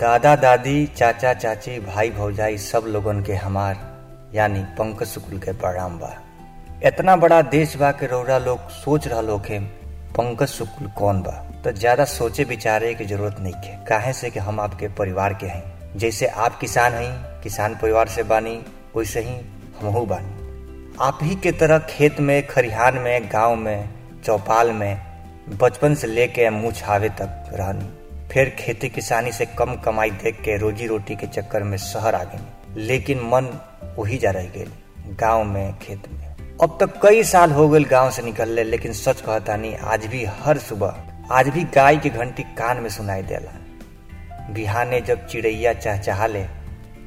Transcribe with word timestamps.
दादा 0.00 0.36
दादी, 0.36 0.86
चाचा 0.86 1.34
चाची, 1.34 1.78
भाई 1.80 2.10
भौजाई 2.10 2.58
सब 2.58 2.84
लोगन 2.86 3.22
के 3.22 3.34
हमार, 3.34 3.76
यानी 4.34 4.60
पंकज 4.60 5.06
शुक्ल 5.06 5.38
के 5.38 5.52
प्रणाम 5.52 5.98
बा 5.98 6.14
इतना 6.86 7.16
बड़ा 7.16 7.42
देश 7.42 7.76
बा 7.76 7.90
के 7.92 8.06
रौरा 8.06 8.38
लोग 8.38 8.58
सोच 8.58 9.08
रहा 9.08 9.20
लोग 9.20 9.50
पंकज 10.16 10.46
शुक्ल 10.46 10.86
कौन 10.98 11.20
बा। 11.22 11.32
तो 11.64 11.72
ज़्यादा 11.72 12.04
सोचे 12.04 12.44
विचारे 12.44 12.94
की 12.94 13.04
ज़रूरत 13.04 13.36
नहीं 13.40 13.54
है 13.54 13.84
काहे 13.88 14.12
से 14.12 14.30
कि 14.30 14.38
हम 14.38 14.60
आपके 14.60 14.88
परिवार 14.88 15.34
के 15.34 15.46
हैं। 15.46 15.98
जैसे 15.98 16.26
आप 16.26 16.58
किसान 16.58 16.92
हैं, 16.92 17.42
किसान 17.42 17.74
परिवार 17.74 18.08
से 18.08 18.22
बानी, 18.22 18.56
वैसे 18.96 19.20
ही 19.20 19.40
हमहू 19.80 20.06
बानी। 20.06 20.96
आप 21.00 21.18
ही 21.22 21.34
के 21.34 21.52
तरह 21.52 21.78
खेत 21.78 22.20
में, 22.20 22.46
खरिहान 22.46 22.98
में, 22.98 23.28
गाँव 23.32 23.56
में, 23.56 23.88
चौपाल 24.24 24.72
में, 24.72 25.00
बचपन 25.62 25.94
से 25.94 26.06
लेके 26.06 26.50
मुँह 26.50 26.72
छावे 26.72 27.08
तक 27.08 27.50
रहनी। 27.52 27.99
फिर 28.32 28.50
खेती 28.58 28.88
किसानी 28.88 29.32
से 29.32 29.46
कम 29.46 29.74
कमाई 29.76 30.10
देख 30.10 30.40
के 30.40 30.56
रोजी 30.56 30.86
रोटी 30.86 31.14
के 31.16 31.26
चक्कर 31.26 31.62
में 31.62 31.76
शहर 31.78 32.14
आ 32.14 32.22
गई। 32.24 32.82
लेकिन 32.82 33.20
मन 33.20 33.48
वही 33.98 34.18
जा 34.18 34.30
रह 34.30 34.44
गए 34.46 34.66
गाँव 35.20 35.44
में, 35.44 35.78
खेत 35.78 36.08
में। 36.08 36.58
अब 36.62 36.76
तक 36.80 37.00
कई 37.02 37.22
साल 37.22 37.52
हो 37.52 37.68
गए 37.68 37.80
गाँव 37.80 38.10
से 38.10 38.22
निकलले 38.22 38.64
लेकिन 38.64 38.92
सच 38.92 39.20
कहता 39.20 39.56
नहीं, 39.56 39.76
आज 39.76 40.06
भी 40.06 40.24
हर 40.24 40.58
सुबह, 40.58 40.96
आज 41.32 41.48
भी 41.48 41.64
गाय 41.74 41.96
की 41.96 42.10
घंटी 42.10 42.42
कान 42.58 42.76
में 42.76 42.88
सुनाई 42.90 43.22
देला 43.22 43.58
बिहाने 44.52 45.00
जब 45.00 45.26
चिड़ैया 45.26 45.72
चहचहाले, 45.72 46.44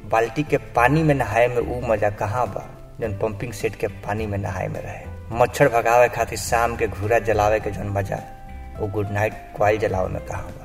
बाल्टी 0.04 0.42
के 0.42 0.56
पानी 0.56 1.02
में 1.02 1.14
नहाए 1.14 1.46
में 1.48 1.58
ऊ 1.58 1.80
मज़ा 1.88 2.10
कहाँ 2.10 2.46
बा, 2.46 2.66
जन 3.00 3.12
पंपिंग 3.12 3.52
सेट 3.52 3.76
के 3.76 3.86
पानी 3.86 4.26
में 4.26 4.38
नहाए 4.38 4.68
में 4.68 4.80
रहे। 4.80 5.36
मच्छर 5.38 5.68
भगावे 5.68 6.08
खातिर 6.08 6.38
शाम 6.38 6.76
के 6.76 6.86
घूरा 6.86 7.18
जलावे 7.18 7.60
के 7.60 7.70
जन 7.70 7.88
मज़ा, 7.88 8.22
वो 8.78 8.86
गुड 8.86 9.10
नाइट 9.10 9.32
क्वाइल 9.56 9.78
जलावे 9.78 10.08
में 10.08 10.24
कहाँ 10.26 10.42
बा। 10.42 10.63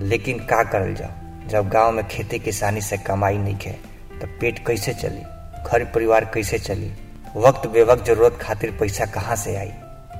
लेकिन 0.00 0.38
का 0.38 0.62
करल 0.62 0.94
जाओ? 0.94 1.10
जब 1.48 1.68
गाँव 1.68 1.92
में 1.92 2.08
खेती 2.08 2.38
किसानी 2.38 2.80
से 2.80 2.96
कमाई 2.96 3.38
नहीं 3.38 3.56
है 3.64 3.80
तो 4.20 4.26
पेट 4.40 4.66
कैसे 4.66 4.94
चली? 4.94 5.22
घर 5.66 5.84
परिवार 5.84 6.24
कैसे 6.24 6.58
चली? 6.58 6.92
वक्त 7.36 7.68
बेवक्त 7.68 8.06
ज़रूरत 8.06 8.38
खातिर 8.42 8.76
पैसा 8.80 9.06
कहाँ 9.06 9.36
से 9.36 9.56
आई? 9.56 9.70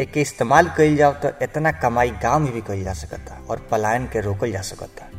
एक 0.00 0.18
इस्तेमाल 0.18 0.68
कइल 0.76 0.96
जाओ 0.96 1.12
तो 1.12 1.28
इतना 1.42 1.72
कमाई 1.72 2.10
गाँव 2.22 2.40
में 2.40 2.52
भी 2.52 2.60
कइल 2.60 2.84
जा 2.84 2.92
सकता 2.92 3.40
और 3.50 3.66
पलायन 3.70 4.06
के 4.06 4.20
रोकल 4.20 4.52
जा 4.52 4.60
सकता। 4.62 5.10